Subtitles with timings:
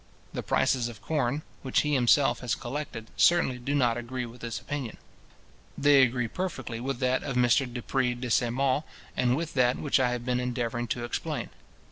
[0.33, 4.59] The prices of corn, which he himself has collected, certainly do not agree with this
[4.59, 4.97] opinion.
[5.77, 8.83] They agree perfectly with that of Mr Dupré de St Maur,
[9.15, 11.51] and with that which I have been endeavouring to explain.